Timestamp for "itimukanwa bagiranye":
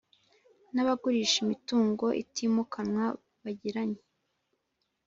2.23-4.01